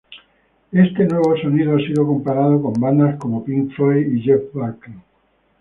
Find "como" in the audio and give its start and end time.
3.19-3.43